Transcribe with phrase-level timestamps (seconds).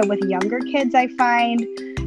[0.00, 1.60] So with younger kids, I find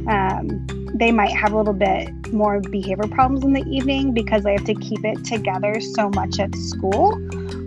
[0.08, 4.52] um, they might have a little bit more behavior problems in the evening because they
[4.52, 7.12] have to keep it together so much at school.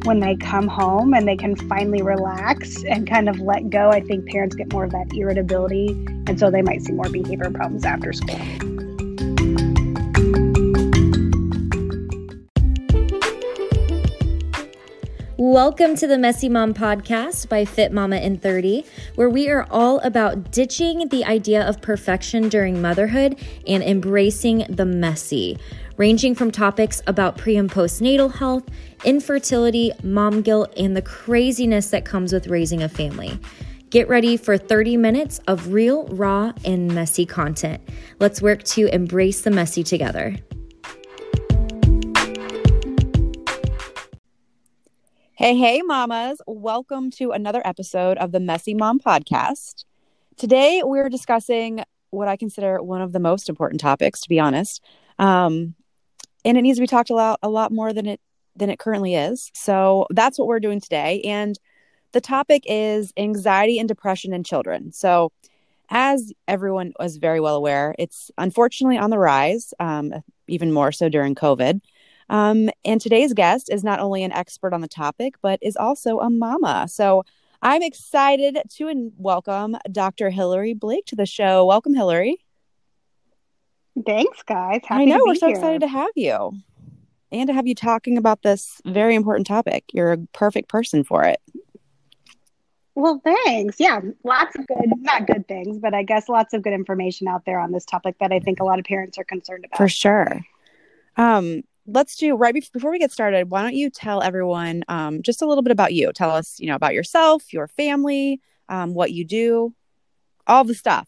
[0.03, 4.01] When they come home and they can finally relax and kind of let go, I
[4.01, 5.89] think parents get more of that irritability.
[6.27, 8.76] And so they might see more behavior problems after school.
[15.57, 19.97] Welcome to the Messy Mom podcast by Fit Mama in 30, where we are all
[20.01, 25.57] about ditching the idea of perfection during motherhood and embracing the messy,
[25.97, 28.65] ranging from topics about pre and postnatal health,
[29.03, 33.39] infertility, mom guilt, and the craziness that comes with raising a family.
[33.89, 37.81] Get ready for 30 minutes of real, raw, and messy content.
[38.19, 40.35] Let's work to embrace the messy together.
[45.39, 46.41] Hey, hey, mamas.
[46.47, 49.85] Welcome to another episode of the Messy Mom Podcast.
[50.35, 54.83] Today, we're discussing what I consider one of the most important topics, to be honest.
[55.19, 55.75] Um,
[56.43, 58.19] and it needs to be talked a lot, a lot more than it
[58.55, 59.51] than it currently is.
[59.53, 61.21] So that's what we're doing today.
[61.21, 61.55] And
[62.13, 64.91] the topic is anxiety and depression in children.
[64.91, 65.31] So,
[65.91, 70.15] as everyone was very well aware, it's unfortunately on the rise, um,
[70.47, 71.79] even more so during COVID.
[72.29, 76.19] Um, and today's guest is not only an expert on the topic, but is also
[76.19, 76.87] a mama.
[76.89, 77.23] So
[77.61, 80.29] I'm excited to welcome Dr.
[80.29, 81.65] Hillary Blake to the show.
[81.65, 82.37] Welcome, Hillary.
[84.05, 84.81] Thanks, guys.
[84.85, 85.55] Happy I know we're so here.
[85.55, 86.53] excited to have you
[87.31, 89.85] and to have you talking about this very important topic.
[89.91, 91.41] You're a perfect person for it.
[92.93, 93.79] Well, thanks.
[93.79, 97.45] Yeah, lots of good, not good things, but I guess lots of good information out
[97.45, 99.77] there on this topic that I think a lot of parents are concerned about.
[99.77, 100.41] For sure.
[101.15, 105.41] Um, let's do right before we get started why don't you tell everyone um, just
[105.41, 106.11] a little bit about you?
[106.13, 109.73] Tell us you know about yourself your family um, what you do
[110.45, 111.07] all the stuff.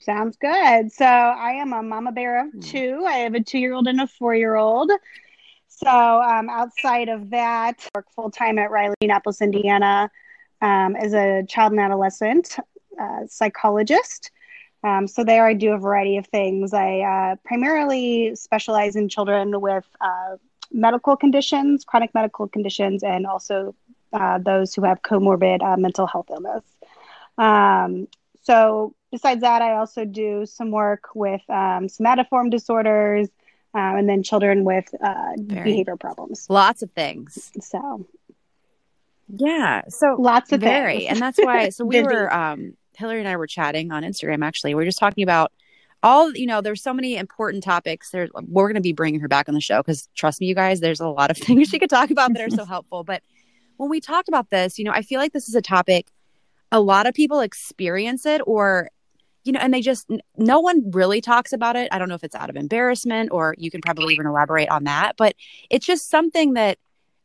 [0.00, 0.90] Sounds good.
[0.90, 2.60] So i am a mama bear of hmm.
[2.60, 3.04] two.
[3.06, 4.90] I have a two year old and a four year old
[5.84, 10.10] so um, outside of that I work full-time at riley Indianapolis, indiana
[10.60, 12.56] um, as a child and adolescent
[13.00, 14.30] uh, psychologist
[14.82, 16.74] um, so there, I do a variety of things.
[16.74, 20.36] I uh, primarily specialize in children with uh,
[20.72, 23.74] medical conditions, chronic medical conditions, and also
[24.12, 26.64] uh, those who have comorbid uh, mental health illness.
[27.38, 28.08] Um,
[28.42, 33.28] so besides that, I also do some work with um, somatoform disorders,
[33.74, 36.46] um, and then children with uh, behavior problems.
[36.50, 37.52] Lots of things.
[37.60, 38.04] So
[39.28, 41.10] yeah, so lots of very, things.
[41.10, 41.68] and that's why.
[41.68, 44.44] So we were um, Hillary and I were chatting on Instagram.
[44.44, 45.52] Actually, we are just talking about
[46.02, 46.60] all you know.
[46.60, 48.10] There's so many important topics.
[48.10, 50.54] There, we're going to be bringing her back on the show because trust me, you
[50.54, 53.04] guys, there's a lot of things she could talk about that are so helpful.
[53.04, 53.22] But
[53.76, 56.06] when we talked about this, you know, I feel like this is a topic
[56.72, 58.88] a lot of people experience it or
[59.44, 62.24] you know and they just no one really talks about it i don't know if
[62.24, 65.36] it's out of embarrassment or you can probably even elaborate on that but
[65.70, 66.78] it's just something that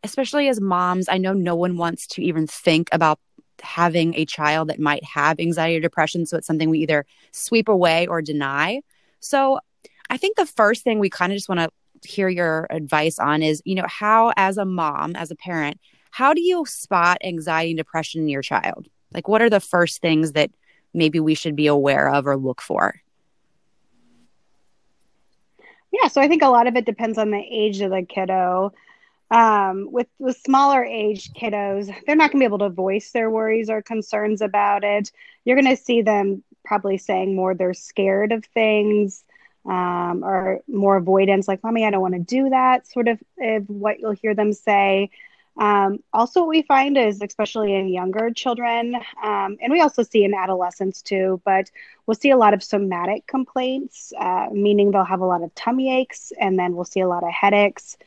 [0.04, 3.20] especially as moms i know no one wants to even think about
[3.62, 6.26] having a child that might have anxiety or depression.
[6.26, 8.82] So it's something we either sweep away or deny.
[9.20, 9.60] So
[10.10, 11.70] I think the first thing we kind of just want to
[12.08, 15.80] hear your advice on is, you know, how as a mom, as a parent,
[16.12, 18.88] how do you spot anxiety and depression in your child?
[19.14, 20.52] Like, what are the first things that
[20.94, 23.02] maybe we should be aware of or look for?
[25.92, 28.74] Yeah, so I think a lot of it depends on the age of the kiddo
[29.30, 33.30] um, with with smaller age kiddos, they're not going to be able to voice their
[33.30, 35.12] worries or concerns about it.
[35.44, 39.24] You're going to see them probably saying more they're scared of things
[39.66, 43.70] um, or more avoidance, like "mommy, I don't want to do that." Sort of, of
[43.70, 45.10] what you'll hear them say.
[45.60, 50.24] Um, also, what we find is, especially in younger children, um, and we also see
[50.24, 51.72] in adolescents too, but
[52.06, 55.92] we'll see a lot of somatic complaints, uh, meaning they'll have a lot of tummy
[56.00, 57.98] aches, and then we'll see a lot of headaches.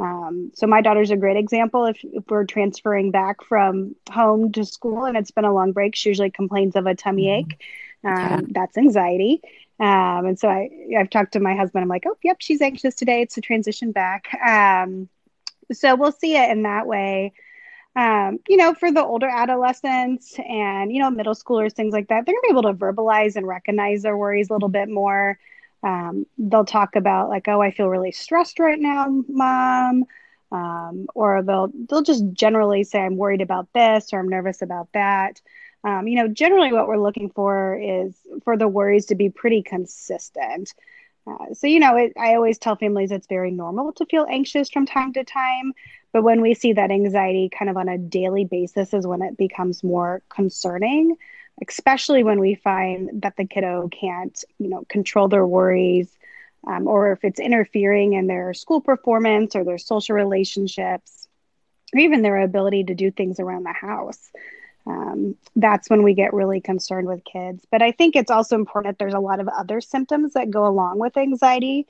[0.00, 1.86] Um, so my daughter's a great example.
[1.86, 5.94] If, if, we're transferring back from home to school and it's been a long break,
[5.94, 7.50] she usually complains of a tummy mm-hmm.
[7.50, 7.60] ache.
[8.02, 8.40] Um, yeah.
[8.50, 9.40] That's anxiety.
[9.80, 11.82] Um, and so I, I've talked to my husband.
[11.82, 13.22] I'm like, oh, yep, she's anxious today.
[13.22, 14.28] It's a transition back.
[14.44, 15.08] Um,
[15.72, 17.32] so we'll see it in that way.
[17.96, 22.26] Um, you know, for the older adolescents and, you know, middle schoolers, things like that,
[22.26, 25.38] they're gonna be able to verbalize and recognize their worries a little bit more
[25.84, 30.04] um, they'll talk about like oh i feel really stressed right now mom.
[30.52, 34.88] Um, or they'll they'll just generally say i'm worried about this or i'm nervous about
[34.94, 35.40] that.
[35.84, 38.14] Um, you know generally what we're looking for is
[38.44, 40.72] for the worries to be pretty consistent.
[41.26, 44.70] Uh, so you know it, i always tell families it's very normal to feel anxious
[44.70, 45.72] from time to time
[46.12, 49.36] but when we see that anxiety kind of on a daily basis is when it
[49.38, 51.16] becomes more concerning
[51.66, 56.10] especially when we find that the kiddo can't, you know, control their worries,
[56.66, 61.28] um, or if it's interfering in their school performance or their social relationships,
[61.94, 64.30] or even their ability to do things around the house.
[64.86, 67.64] Um, that's when we get really concerned with kids.
[67.70, 70.66] But I think it's also important that there's a lot of other symptoms that go
[70.66, 71.86] along with anxiety.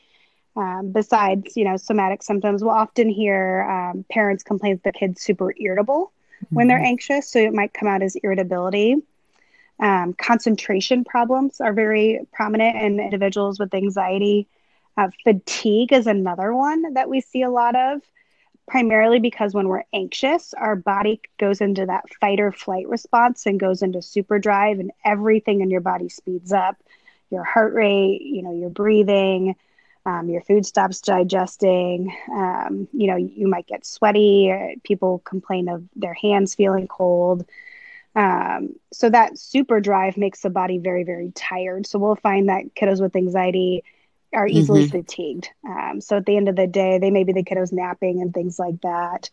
[0.56, 5.20] Um, besides, you know, somatic symptoms, we'll often hear um, parents complain that the kid's
[5.20, 6.12] super irritable
[6.44, 6.54] mm-hmm.
[6.54, 6.86] when they're mm-hmm.
[6.86, 7.28] anxious.
[7.28, 9.02] So it might come out as irritability.
[9.80, 14.46] Um, concentration problems are very prominent in individuals with anxiety.
[14.96, 18.00] Uh, fatigue is another one that we see a lot of,
[18.68, 23.58] primarily because when we're anxious, our body goes into that fight or flight response and
[23.58, 26.76] goes into super drive, and everything in your body speeds up.
[27.30, 29.56] Your heart rate, you know, your breathing,
[30.06, 32.14] um, your food stops digesting.
[32.32, 34.78] Um, you know, you might get sweaty.
[34.84, 37.44] People complain of their hands feeling cold.
[38.14, 41.86] Um, so that super drive makes the body very, very tired.
[41.86, 43.84] So we'll find that kiddos with anxiety
[44.32, 44.98] are easily mm-hmm.
[44.98, 45.48] fatigued.
[45.66, 48.32] Um, so at the end of the day, they may be the kiddos napping and
[48.32, 49.30] things like that.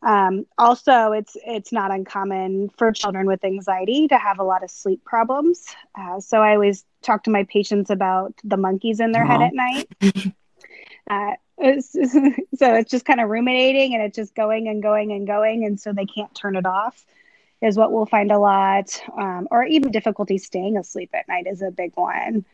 [0.00, 4.70] Um, also, it's it's not uncommon for children with anxiety to have a lot of
[4.70, 5.64] sleep problems.
[5.98, 9.54] Uh, so I always talk to my patients about the monkeys in their head at
[9.54, 9.88] night.
[11.10, 11.92] uh, it's,
[12.54, 15.80] so it's just kind of ruminating and it's just going and going and going, and
[15.80, 17.04] so they can't turn it off.
[17.60, 21.60] Is what we'll find a lot, um, or even difficulty staying asleep at night is
[21.60, 22.44] a big one.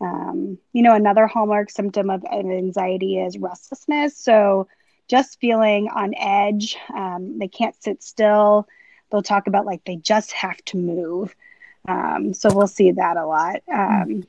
[0.00, 4.16] Um, you know, another hallmark symptom of anxiety is restlessness.
[4.16, 4.68] So
[5.08, 6.76] just feeling on edge.
[6.94, 8.68] Um, they can't sit still.
[9.10, 11.34] They'll talk about like they just have to move.
[11.86, 13.62] Um, so we'll see that a lot.
[13.72, 14.26] Um,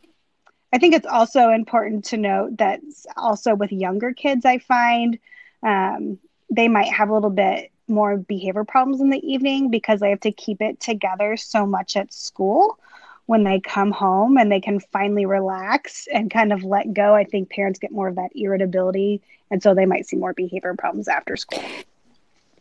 [0.72, 2.80] I think it's also important to note that
[3.18, 5.20] also with younger kids, I find
[5.64, 10.10] um, they might have a little bit more behavior problems in the evening because they
[10.10, 12.80] have to keep it together so much at school
[13.26, 17.14] when they come home and they can finally relax and kind of let go.
[17.14, 19.22] I think parents get more of that irritability,
[19.52, 21.64] and so they might see more behavior problems after school.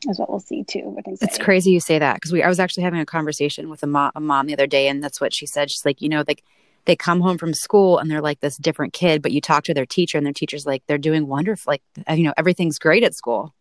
[0.09, 1.33] Is what we'll see too with anxiety.
[1.33, 3.87] It's crazy you say that because we I was actually having a conversation with a,
[3.87, 5.71] mo- a mom the other day, and that's what she said.
[5.71, 6.45] She's like, you know, like
[6.85, 9.75] they come home from school and they're like this different kid, but you talk to
[9.75, 11.83] their teacher and their teacher's like they're doing wonderful, like
[12.17, 13.55] you know everything's great at school.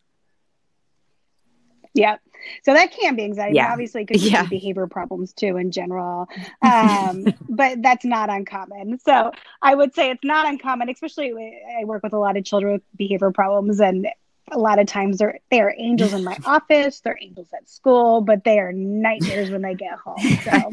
[1.98, 2.18] Yeah.
[2.64, 3.56] So that can be anxiety.
[3.56, 3.72] Yeah.
[3.72, 4.44] Obviously, it could yeah.
[4.44, 6.28] be behavior problems too in general.
[6.62, 9.00] Um, but that's not uncommon.
[9.00, 11.32] So I would say it's not uncommon, especially
[11.80, 14.08] I work with a lot of children with behavior problems and
[14.52, 18.22] a lot of times they're they are angels in my office, they're angels at school,
[18.22, 20.18] but they are nightmares when they get home.
[20.44, 20.72] So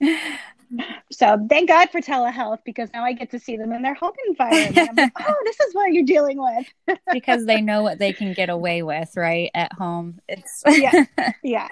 [1.10, 4.12] so thank God for telehealth because now I get to see them in their home
[4.28, 4.76] environment.
[4.96, 6.98] Like, oh, this is what you're dealing with.
[7.12, 9.50] because they know what they can get away with, right?
[9.54, 10.20] At home.
[10.28, 11.04] It's yeah.
[11.42, 11.68] Yeah.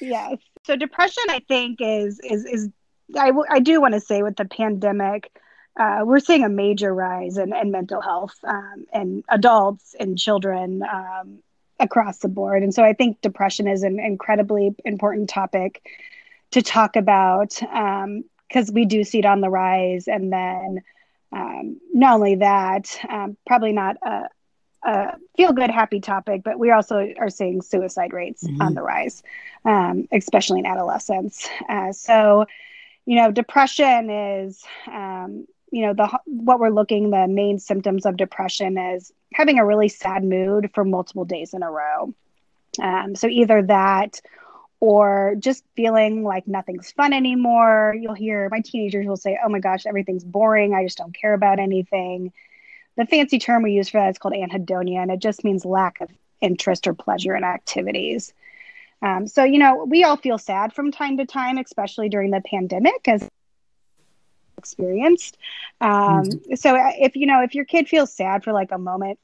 [0.00, 0.34] Yeah.
[0.64, 2.68] So depression I think is is is
[3.16, 5.30] I, w- I do want to say with the pandemic
[5.78, 10.82] uh, we're seeing a major rise in, in mental health um, and adults and children
[10.82, 11.38] um,
[11.80, 12.62] across the board.
[12.62, 15.82] And so I think depression is an incredibly important topic
[16.50, 17.62] to talk about.
[17.62, 20.08] Um, because we do see it on the rise.
[20.08, 20.82] And then
[21.32, 24.28] um, not only that, um, probably not a,
[24.84, 28.60] a, feel good, happy topic, but we also are seeing suicide rates mm-hmm.
[28.60, 29.22] on the rise,
[29.64, 31.48] um, especially in adolescence.
[31.66, 32.44] Uh, so,
[33.06, 38.18] you know, depression is, um, you know, the what we're looking the main symptoms of
[38.18, 42.14] depression is having a really sad mood for multiple days in a row.
[42.80, 44.20] Um, so either that
[44.82, 47.94] or just feeling like nothing's fun anymore.
[47.96, 50.74] You'll hear my teenagers will say, Oh my gosh, everything's boring.
[50.74, 52.32] I just don't care about anything.
[52.96, 56.00] The fancy term we use for that is called anhedonia, and it just means lack
[56.00, 56.10] of
[56.40, 58.34] interest or pleasure in activities.
[59.02, 62.40] Um, so, you know, we all feel sad from time to time, especially during the
[62.40, 63.28] pandemic, as
[64.58, 65.38] experienced.
[65.80, 66.54] Um, mm-hmm.
[66.56, 69.20] So, uh, if you know, if your kid feels sad for like a moment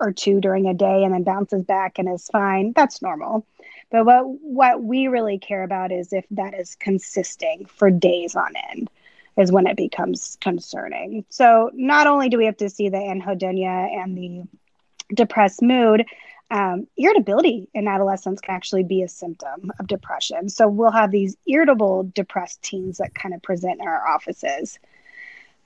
[0.00, 3.46] or two during a day and then bounces back and is fine, that's normal.
[3.90, 8.52] But what what we really care about is if that is consisting for days on
[8.70, 8.90] end
[9.36, 11.24] is when it becomes concerning.
[11.28, 16.06] So not only do we have to see the anhedonia and the depressed mood,
[16.50, 20.48] um, irritability in adolescence can actually be a symptom of depression.
[20.48, 24.78] So we'll have these irritable, depressed teens that kind of present in our offices,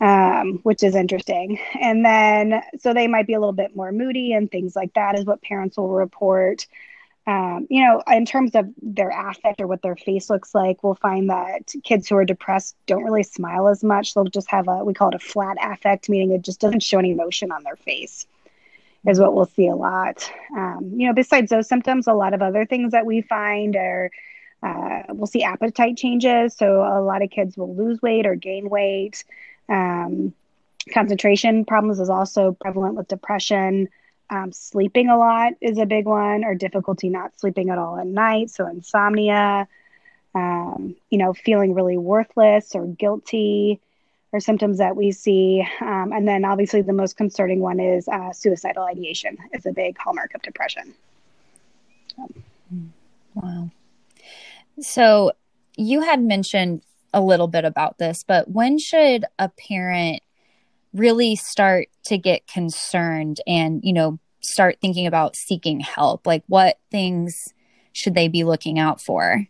[0.00, 1.60] um, which is interesting.
[1.78, 5.18] And then, so they might be a little bit more moody and things like that,
[5.18, 6.66] is what parents will report
[7.32, 11.06] um, you know, in terms of their affect or what their face looks like, we'll
[11.08, 14.06] find that kids who are depressed don't really smile as much.
[14.12, 16.98] They'll just have a, we call it a flat affect, meaning it just doesn't show
[16.98, 18.26] any emotion on their face,
[19.06, 20.16] is what we'll see a lot.
[20.56, 24.10] Um, you know, besides those symptoms, a lot of other things that we find are
[24.62, 26.54] Uh, we'll see appetite changes.
[26.60, 29.24] So a lot of kids will lose weight or gain weight.
[29.68, 30.34] Um,
[30.92, 33.88] concentration problems is also prevalent with depression.
[34.30, 38.06] Um, sleeping a lot is a big one, or difficulty not sleeping at all at
[38.06, 38.50] night.
[38.50, 39.66] So insomnia,
[40.34, 43.80] um, you know, feeling really worthless or guilty
[44.32, 45.66] are symptoms that we see.
[45.80, 49.98] Um, and then obviously the most concerning one is uh, suicidal ideation is a big
[49.98, 50.94] hallmark of depression.
[53.34, 53.70] Wow.
[54.80, 55.32] So
[55.76, 56.82] you had mentioned
[57.12, 60.22] a little bit about this, but when should a parent
[60.92, 66.26] really start to get concerned and, you know, start thinking about seeking help?
[66.26, 67.52] Like what things
[67.92, 69.46] should they be looking out for?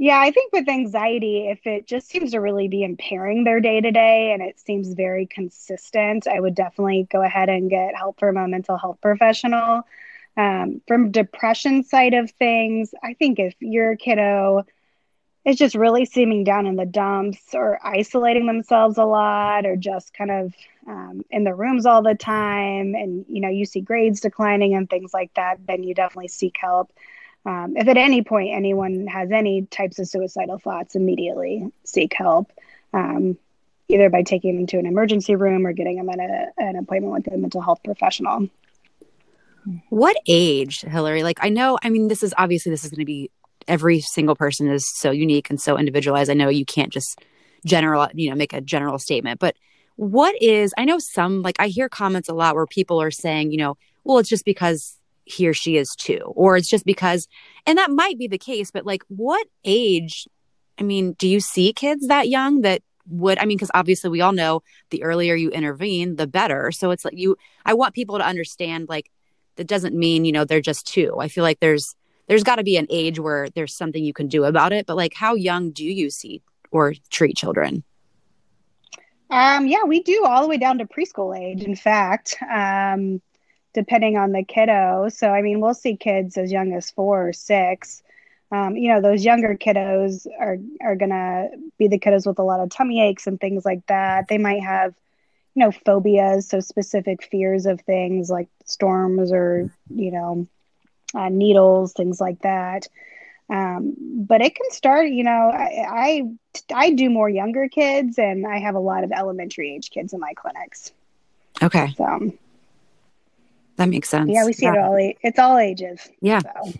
[0.00, 3.80] Yeah, I think with anxiety, if it just seems to really be impairing their day
[3.80, 8.20] to day and it seems very consistent, I would definitely go ahead and get help
[8.20, 9.82] from a mental health professional.
[10.36, 14.64] Um, from depression side of things, I think if your kiddo
[15.48, 20.12] is just really seeming down in the dumps or isolating themselves a lot or just
[20.12, 20.54] kind of
[20.86, 22.94] um, in the rooms all the time.
[22.94, 26.56] And you know you see grades declining and things like that then you definitely seek
[26.60, 26.92] help.
[27.46, 32.52] Um, if at any point anyone has any types of suicidal thoughts immediately seek help
[32.92, 33.38] um,
[33.88, 37.14] either by taking them to an emergency room or getting them at a, an appointment
[37.14, 38.50] with a mental health professional.
[39.88, 41.22] What age hillary?
[41.22, 43.30] Like i know i mean this is obviously this is going to be
[43.68, 46.30] every single person is so unique and so individualized.
[46.30, 47.20] I know you can't just
[47.64, 49.56] general you know make a general statement but
[49.96, 53.50] what is i know some like i hear comments a lot where people are saying
[53.50, 57.26] you know well it's just because he or she is two or it's just because
[57.66, 60.28] and that might be the case but like what age
[60.78, 64.20] i mean do you see kids that young that would i mean because obviously we
[64.20, 66.70] all know the earlier you intervene the better.
[66.70, 69.10] So it's like you i want people to understand like
[69.56, 71.16] that doesn't mean you know they're just two.
[71.18, 71.94] I feel like there's
[72.28, 74.96] there's got to be an age where there's something you can do about it but
[74.96, 77.82] like how young do you see or treat children?
[79.30, 83.20] Um yeah we do all the way down to preschool age in fact um
[83.74, 85.08] depending on the kiddo.
[85.08, 88.02] So i mean we'll see kids as young as four or six.
[88.50, 92.60] Um, you know those younger kiddos are are gonna be the kiddos with a lot
[92.60, 94.28] of tummy aches and things like that.
[94.28, 94.94] They might have
[95.54, 100.46] you know phobias so specific fears of things like storms or you know
[101.14, 102.88] uh, needles things like that
[103.50, 106.22] um, but it can start you know I, I
[106.74, 110.20] i do more younger kids and i have a lot of elementary age kids in
[110.20, 110.92] my clinics
[111.62, 112.32] okay so
[113.76, 114.74] that makes sense yeah we see yeah.
[114.74, 116.72] it all it's all ages yeah so.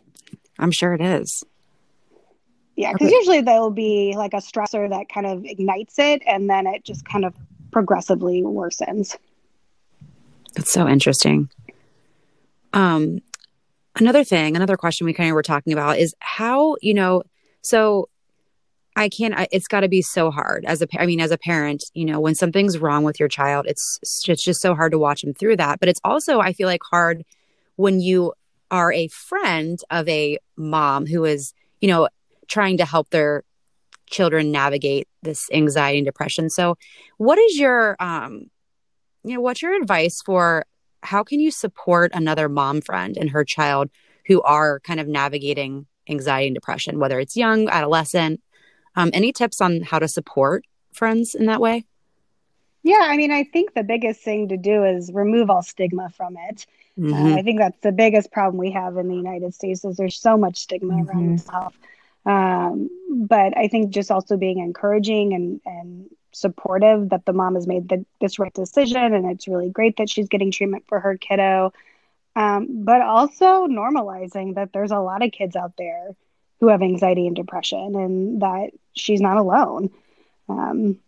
[0.58, 1.42] i'm sure it is
[2.76, 3.16] yeah because okay.
[3.16, 7.04] usually there'll be like a stressor that kind of ignites it and then it just
[7.04, 7.34] kind of
[7.70, 9.16] progressively worsens.
[10.54, 11.50] That's so interesting.
[12.72, 13.20] Um,
[14.00, 17.22] another thing, another question we kind of were talking about is how, you know,
[17.62, 18.08] so
[18.96, 21.38] I can't, I, it's got to be so hard as a, I mean, as a
[21.38, 24.98] parent, you know, when something's wrong with your child, it's, it's just so hard to
[24.98, 25.80] watch them through that.
[25.80, 27.24] But it's also, I feel like hard
[27.76, 28.32] when you
[28.70, 32.08] are a friend of a mom who is, you know,
[32.48, 33.44] trying to help their
[34.06, 36.50] children navigate this anxiety and depression.
[36.50, 36.76] So,
[37.18, 38.50] what is your, um,
[39.22, 40.64] you know, what's your advice for
[41.02, 43.90] how can you support another mom friend and her child
[44.26, 48.40] who are kind of navigating anxiety and depression, whether it's young, adolescent?
[48.96, 51.84] Um, any tips on how to support friends in that way?
[52.82, 56.36] Yeah, I mean, I think the biggest thing to do is remove all stigma from
[56.48, 56.66] it.
[56.98, 57.26] Uh, mm-hmm.
[57.26, 60.18] Uh, I think that's the biggest problem we have in the United States is there's
[60.18, 61.08] so much stigma mm-hmm.
[61.08, 61.74] around mental health.
[62.26, 62.90] Um,
[63.26, 67.88] but I think just also being encouraging and, and supportive that the mom has made
[67.88, 71.72] the, this right decision and it's really great that she's getting treatment for her kiddo.
[72.36, 76.14] Um, but also normalizing that there's a lot of kids out there
[76.60, 79.90] who have anxiety and depression and that she's not alone.
[80.48, 80.98] Um,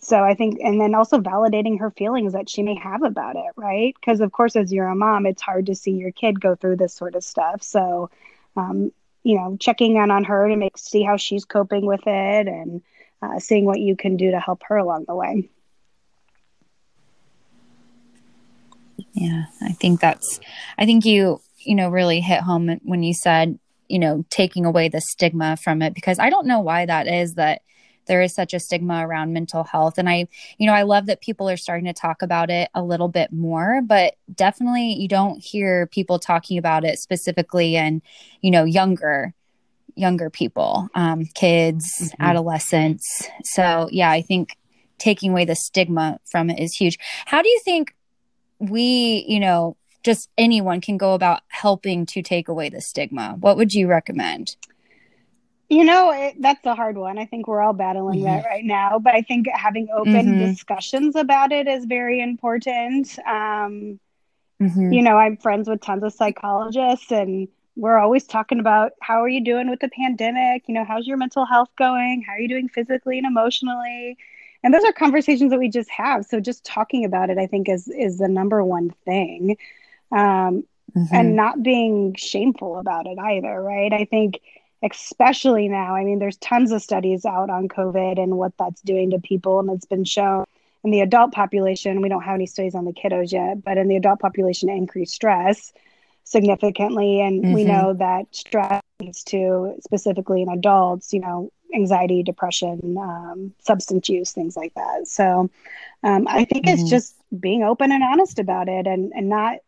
[0.00, 3.52] so I think, and then also validating her feelings that she may have about it,
[3.56, 3.94] right?
[3.98, 6.76] Because, of course, as you're a mom, it's hard to see your kid go through
[6.76, 7.62] this sort of stuff.
[7.62, 8.10] So,
[8.56, 8.92] um,
[9.22, 12.82] you know, checking in on her to make see how she's coping with it and
[13.24, 15.48] uh, seeing what you can do to help her along the way.
[19.12, 20.40] Yeah, I think that's,
[20.78, 24.88] I think you, you know, really hit home when you said, you know, taking away
[24.88, 27.62] the stigma from it because I don't know why that is that
[28.06, 30.26] there is such a stigma around mental health and i
[30.58, 33.32] you know i love that people are starting to talk about it a little bit
[33.32, 38.02] more but definitely you don't hear people talking about it specifically and
[38.40, 39.32] you know younger
[39.96, 42.22] younger people um, kids mm-hmm.
[42.22, 44.56] adolescents so yeah i think
[44.98, 47.94] taking away the stigma from it is huge how do you think
[48.58, 53.56] we you know just anyone can go about helping to take away the stigma what
[53.56, 54.56] would you recommend
[55.70, 57.18] You know, it, that's a hard one.
[57.18, 58.26] I think we're all battling mm-hmm.
[58.26, 58.98] that right now.
[58.98, 60.38] But I think having open mm-hmm.
[60.38, 63.18] discussions about it is very important.
[63.26, 63.98] Um,
[64.60, 64.92] mm-hmm.
[64.92, 69.28] You know, I'm friends with tons of psychologists, and we're always talking about how are
[69.28, 70.64] you doing with the pandemic?
[70.68, 72.22] You know, how's your mental health going?
[72.26, 74.16] How are you doing physically and emotionally?
[74.62, 76.24] And those are conversations that we just have.
[76.24, 79.56] So just talking about it, I think, is is the number one thing,
[80.10, 80.64] um,
[80.94, 81.34] and mm-hmm.
[81.34, 83.60] not being shameful about it either.
[83.60, 83.92] Right?
[83.92, 84.40] I think
[84.82, 85.96] especially now.
[85.96, 89.60] I mean, there's tons of studies out on COVID and what that's doing to people,
[89.60, 90.44] and it's been shown
[90.84, 92.02] in the adult population.
[92.02, 95.14] We don't have any studies on the kiddos yet, but in the adult population, increased
[95.14, 95.72] stress
[96.24, 97.52] significantly, and mm-hmm.
[97.52, 104.08] we know that stress leads to specifically in adults, you know, anxiety, depression, um, substance
[104.08, 105.06] use, things like that.
[105.06, 105.50] So,
[106.02, 106.80] um, I think mm-hmm.
[106.80, 109.58] it's just being open and honest about it, and and not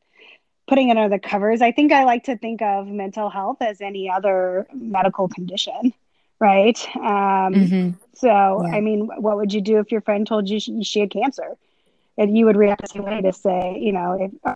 [0.66, 1.62] putting it under the covers.
[1.62, 5.94] I think I like to think of mental health as any other medical condition,
[6.40, 6.78] right?
[6.96, 7.90] Um, mm-hmm.
[8.14, 8.76] So, yeah.
[8.76, 11.56] I mean, what would you do if your friend told you she, she had cancer?
[12.18, 14.54] And you would react the same way to say, you know, if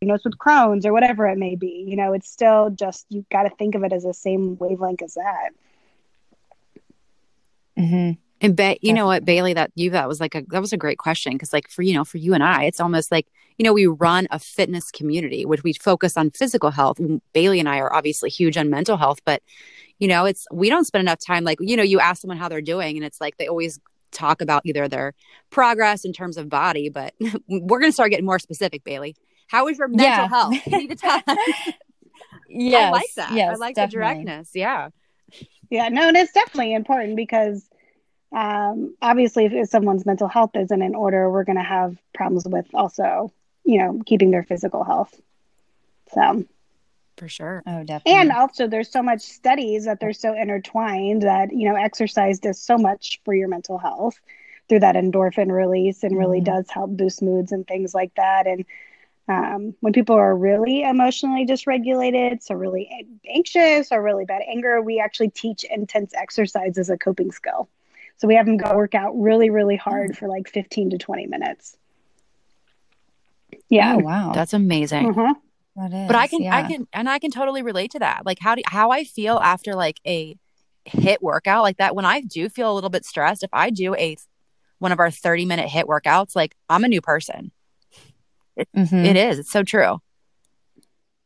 [0.00, 3.44] diagnosed with Crohn's or whatever it may be, you know, it's still just you got
[3.44, 5.50] to think of it as the same wavelength as that.
[7.78, 8.12] Mm-hmm.
[8.40, 10.76] And bet you know what, Bailey, that you that was like a that was a
[10.76, 13.64] great question because like for you know for you and I, it's almost like you
[13.64, 17.00] know we run a fitness community which we focus on physical health.
[17.32, 19.42] Bailey and I are obviously huge on mental health, but
[19.98, 22.48] you know it's we don't spend enough time like you know you ask someone how
[22.48, 23.80] they're doing and it's like they always
[24.14, 25.14] talk about either their
[25.50, 27.14] progress in terms of body, but
[27.48, 29.16] we're going to start getting more specific, Bailey.
[29.54, 30.28] How is your mental yeah.
[30.28, 30.66] health?
[30.66, 31.22] You need to talk.
[32.48, 33.32] yes, I like that.
[33.32, 33.86] Yes, I like definitely.
[33.86, 34.50] the directness.
[34.52, 34.88] Yeah.
[35.70, 37.68] Yeah, no, and it's definitely important because
[38.34, 42.46] um, obviously, if, if someone's mental health isn't in order, we're going to have problems
[42.48, 43.32] with also,
[43.64, 45.14] you know, keeping their physical health.
[46.12, 46.44] So,
[47.16, 47.62] for sure.
[47.64, 48.20] Oh, definitely.
[48.20, 52.60] And also, there's so much studies that they're so intertwined that you know, exercise does
[52.60, 54.18] so much for your mental health
[54.68, 56.56] through that endorphin release, and really mm-hmm.
[56.56, 58.48] does help boost moods and things like that.
[58.48, 58.64] And
[59.28, 65.00] um, when people are really emotionally dysregulated, so really anxious or really bad anger, we
[65.00, 67.68] actually teach intense exercise as a coping skill.
[68.16, 71.26] So we have them go work out really, really hard for like 15 to 20
[71.26, 71.76] minutes.
[73.68, 73.94] Yeah.
[73.94, 74.32] Oh, wow.
[74.34, 75.08] That's amazing.
[75.08, 75.34] Uh-huh.
[75.76, 76.56] That is, but I can, yeah.
[76.56, 78.24] I can, and I can totally relate to that.
[78.24, 80.36] Like how do, how I feel after like a
[80.86, 81.96] HIIT workout like that.
[81.96, 84.16] When I do feel a little bit stressed, if I do a,
[84.78, 87.52] one of our 30 minute HIIT workouts, like I'm a new person.
[88.56, 89.04] It, mm-hmm.
[89.04, 89.38] it is.
[89.38, 89.98] It's so true.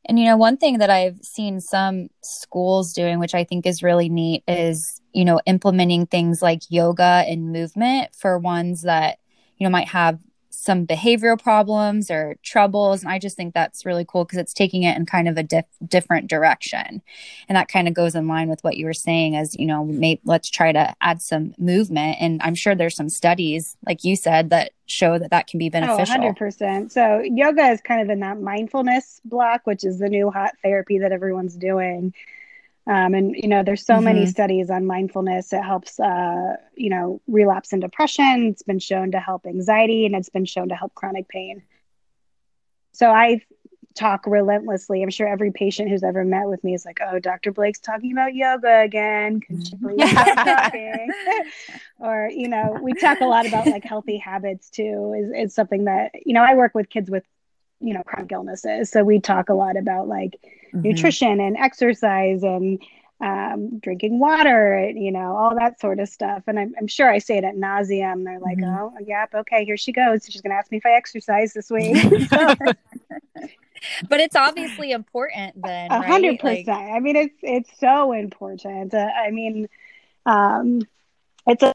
[0.07, 3.83] And you know, one thing that I've seen some schools doing, which I think is
[3.83, 9.19] really neat, is you know implementing things like yoga and movement for ones that
[9.59, 10.19] you know might have
[10.61, 14.83] some behavioral problems or troubles and i just think that's really cool because it's taking
[14.83, 17.01] it in kind of a diff- different direction.
[17.49, 19.85] And that kind of goes in line with what you were saying as you know
[19.85, 22.17] maybe let's try to add some movement.
[22.21, 25.69] And i'm sure there's some studies like you said that show that that can be
[25.69, 26.25] oh, beneficial.
[26.25, 30.31] oh, 100% so yoga is kind of in that mindfulness block which is the new
[30.31, 32.13] hot therapy that everyone's doing
[32.89, 34.05] um, and you know, there's so mm-hmm.
[34.05, 35.53] many studies on mindfulness.
[35.53, 38.47] It helps, uh, you know, relapse and depression.
[38.47, 41.63] It's been shown to help anxiety, and it's been shown to help chronic pain.
[42.93, 43.43] So I
[43.95, 45.03] talk relentlessly.
[45.03, 47.53] I'm sure every patient who's ever met with me is like, "Oh, Dr.
[47.53, 49.41] Blake's talking about yoga again.
[49.41, 51.11] Could you please stop talking?"
[51.99, 55.15] or you know, we talk a lot about like healthy habits too.
[55.15, 57.25] Is is something that you know I work with kids with
[57.81, 58.91] you know chronic illnesses.
[58.91, 60.83] So we talk a lot about like mm-hmm.
[60.83, 62.83] nutrition and exercise and
[63.21, 66.45] um, drinking water you know all that sort of stuff.
[66.47, 68.97] And i'm, I'm sure i say it ad nauseam they're like mm-hmm.
[68.97, 70.25] oh yep okay here she goes.
[70.29, 71.97] She's going to ask me if i exercise this week.
[74.09, 76.69] But it's obviously important then a hundred percent.
[76.69, 78.93] I mean it's it's so important.
[78.93, 79.69] Uh, i mean
[80.27, 80.83] um
[81.47, 81.73] it's a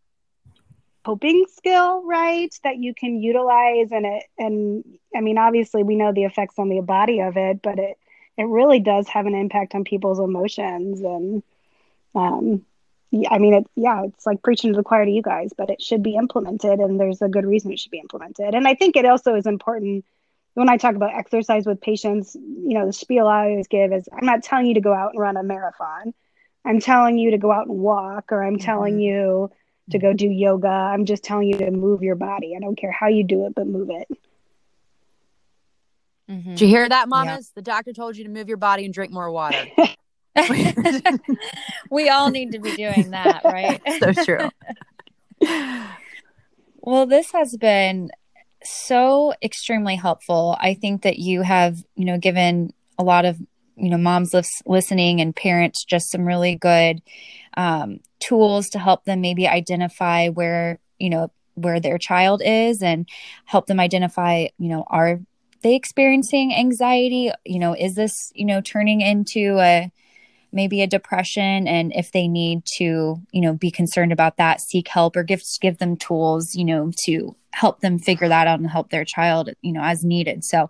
[1.04, 2.54] coping skill, right?
[2.64, 4.84] That you can utilize and it and
[5.16, 7.98] I mean obviously we know the effects on the body of it, but it
[8.38, 11.44] it really does have an impact on people's emotions and
[12.16, 12.66] um
[13.30, 15.82] I mean it yeah, it's like preaching to the choir to you guys, but it
[15.82, 18.56] should be implemented and there's a good reason it should be implemented.
[18.56, 20.06] And I think it also is important
[20.56, 24.08] when I talk about exercise with patients, you know, the spiel I always give is
[24.12, 26.14] I'm not telling you to go out and run a marathon.
[26.66, 28.66] I'm telling you to go out and walk, or I'm mm-hmm.
[28.66, 29.52] telling you
[29.92, 30.68] to go do yoga.
[30.68, 32.54] I'm just telling you to move your body.
[32.56, 34.08] I don't care how you do it, but move it.
[36.30, 36.52] Mm-hmm.
[36.52, 37.52] Did you hear that, mamas?
[37.52, 37.56] Yeah.
[37.56, 39.66] The doctor told you to move your body and drink more water.
[41.92, 43.82] we all need to be doing that, right?
[44.00, 44.50] so true.
[46.80, 48.10] well, this has been
[48.64, 50.58] so extremely helpful.
[50.60, 53.38] I think that you have, you know, given a lot of
[53.76, 54.34] you know moms
[54.66, 57.02] listening and parents just some really good
[57.56, 63.08] um, tools to help them maybe identify where you know where their child is and
[63.46, 65.20] help them identify you know are
[65.62, 67.32] they experiencing anxiety?
[67.46, 69.92] You know is this you know turning into a
[70.54, 74.88] maybe a depression and if they need to you know be concerned about that seek
[74.88, 78.70] help or give give them tools you know to help them figure that out and
[78.70, 80.44] help their child you know as needed.
[80.44, 80.70] So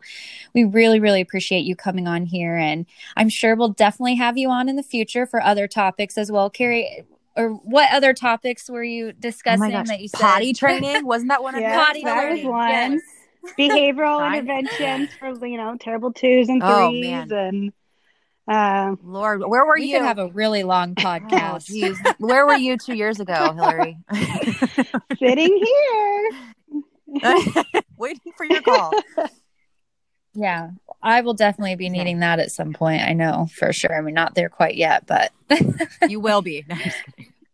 [0.54, 4.50] we really really appreciate you coming on here and i'm sure we'll definitely have you
[4.50, 6.50] on in the future for other topics as well.
[6.50, 10.20] Cari or what other topics were you oh discussing oh that you said?
[10.20, 11.06] potty training?
[11.06, 13.02] Wasn't that one of yeah, potty that was one yes.
[13.58, 17.74] behavioral interventions for you know terrible twos and oh, threes oh, and
[18.48, 20.00] uh, Lord, where were we you?
[20.00, 21.72] Could have a really long oh, podcast.
[22.06, 23.98] Oh, where were you two years ago, Hillary?
[25.18, 26.32] Sitting here,
[27.98, 28.94] waiting for your call.
[30.34, 33.04] Yeah, I will definitely be needing that at some point.
[33.04, 33.96] I know for sure.
[33.96, 35.32] I mean, not there quite yet, but
[36.10, 36.66] you will be.
[36.68, 36.76] No,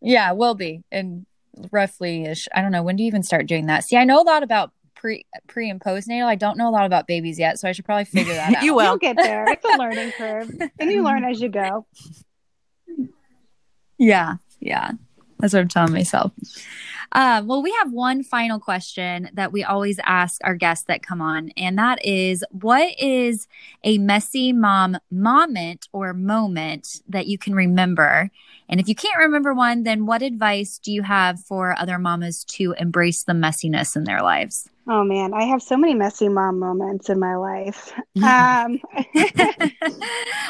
[0.00, 0.82] yeah, will be.
[0.90, 1.26] And
[1.70, 2.48] roughly ish.
[2.54, 2.82] I don't know.
[2.82, 3.84] When do you even start doing that?
[3.84, 6.26] See, I know a lot about pre pre and postnatal.
[6.26, 8.62] I don't know a lot about babies yet, so I should probably figure that out.
[8.62, 9.44] you will You'll get there.
[9.48, 11.86] It's a learning curve, and you learn as you go.
[13.98, 14.92] Yeah, yeah,
[15.38, 16.32] that's what I'm telling myself.
[17.12, 21.20] Um, well, we have one final question that we always ask our guests that come
[21.20, 23.48] on, and that is what is
[23.82, 28.30] a messy mom moment or moment that you can remember?
[28.68, 32.44] And if you can't remember one, then what advice do you have for other mamas
[32.44, 34.68] to embrace the messiness in their lives?
[34.92, 37.92] Oh man, I have so many messy mom moments in my life.
[38.16, 38.80] Um,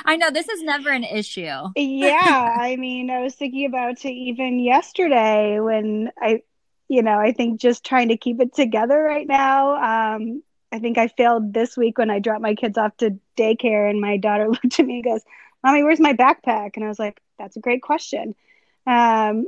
[0.04, 1.68] I know this is never an issue.
[1.76, 6.42] yeah, I mean, I was thinking about to even yesterday when I,
[6.88, 9.74] you know, I think just trying to keep it together right now.
[10.16, 13.88] Um, I think I failed this week when I dropped my kids off to daycare,
[13.88, 15.22] and my daughter looked at me and goes,
[15.62, 18.34] "Mommy, where's my backpack?" And I was like, "That's a great question."
[18.86, 19.46] Um,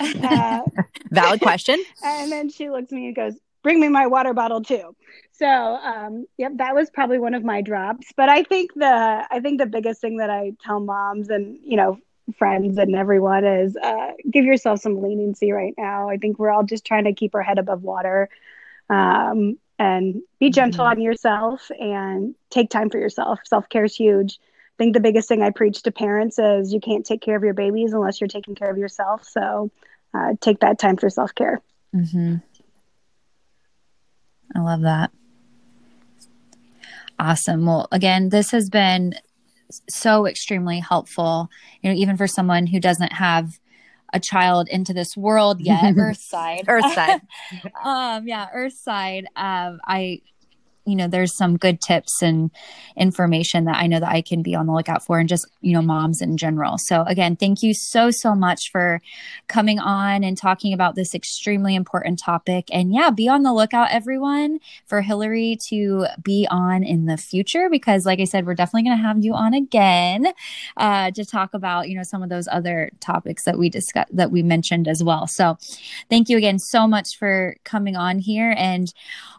[0.00, 0.62] uh,
[1.10, 1.82] Valid question.
[2.04, 4.94] And then she looks at me and goes, bring me my water bottle too.
[5.32, 8.12] So, um, yep, that was probably one of my drops.
[8.16, 11.76] But I think the I think the biggest thing that I tell moms and you
[11.76, 11.98] know
[12.36, 16.08] friends and everyone is uh, give yourself some leniency right now.
[16.08, 18.28] I think we're all just trying to keep our head above water.
[18.88, 20.98] Um, and be gentle mm-hmm.
[20.98, 23.40] on yourself and take time for yourself.
[23.44, 24.38] Self care is huge.
[24.40, 27.42] I think the biggest thing I preach to parents is you can't take care of
[27.42, 29.24] your babies unless you're taking care of yourself.
[29.24, 29.70] So
[30.14, 31.60] uh, take that time for self care.
[31.94, 32.36] Mm-hmm.
[34.54, 35.10] I love that.
[37.18, 37.66] Awesome.
[37.66, 39.14] Well, again, this has been
[39.88, 41.48] so extremely helpful,
[41.80, 43.58] you know, even for someone who doesn't have
[44.12, 46.66] a child into this world yet, Earthside.
[46.66, 47.20] Earthside.
[47.84, 49.24] um, yeah, Earthside.
[49.36, 50.20] Um, I
[50.84, 52.50] you know there's some good tips and
[52.96, 55.72] information that i know that i can be on the lookout for and just you
[55.72, 56.78] know moms in general.
[56.78, 59.00] So again thank you so so much for
[59.48, 62.68] coming on and talking about this extremely important topic.
[62.72, 67.68] And yeah be on the lookout everyone for hillary to be on in the future
[67.70, 70.26] because like i said we're definitely going to have you on again
[70.76, 74.30] uh, to talk about you know some of those other topics that we discussed that
[74.30, 75.26] we mentioned as well.
[75.26, 75.58] So
[76.08, 78.54] thank you again so much for coming on here.
[78.56, 78.92] And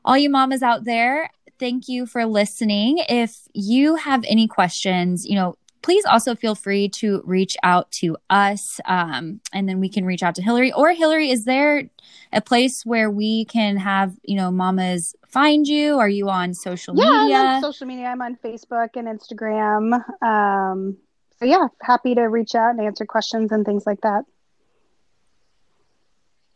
[0.06, 1.30] all you mamas out there
[1.63, 2.97] thank you for listening.
[3.08, 8.17] If you have any questions, you know, please also feel free to reach out to
[8.30, 11.89] us um, and then we can reach out to hillary or hillary is there
[12.32, 15.99] a place where we can have you know mamas find you?
[15.99, 18.06] Are you on social yeah, media I'm on social media.
[18.08, 19.82] I'm on facebook and instagram.
[20.21, 20.97] Um,
[21.39, 24.26] so yeah happy to reach out and answer questions and things like that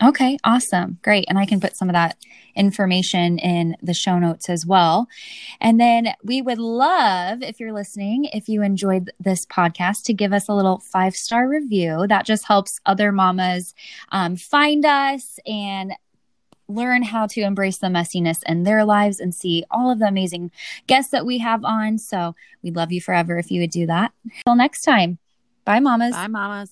[0.03, 0.99] Okay, awesome.
[1.01, 1.25] Great.
[1.27, 2.17] And I can put some of that
[2.55, 5.07] information in the show notes as well.
[5.60, 10.33] And then we would love, if you're listening, if you enjoyed this podcast, to give
[10.33, 12.05] us a little five star review.
[12.07, 13.73] That just helps other mamas
[14.12, 15.93] um, find us and
[16.67, 20.51] learn how to embrace the messiness in their lives and see all of the amazing
[20.86, 21.97] guests that we have on.
[21.97, 24.12] So we'd love you forever if you would do that.
[24.45, 25.17] Until next time.
[25.65, 26.13] Bye, mamas.
[26.13, 26.71] Bye, mamas.